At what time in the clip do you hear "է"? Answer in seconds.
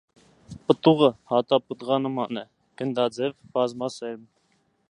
2.43-2.45